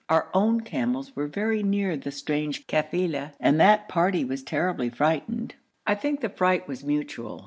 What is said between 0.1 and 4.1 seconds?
own camels were very near the strange kafila, and that